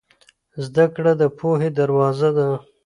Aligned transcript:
زده 0.65 0.85
کړه 0.95 1.11
د 1.21 1.23
پوهې 1.37 1.69
دروازه 1.79 2.29
ده. 2.37 2.49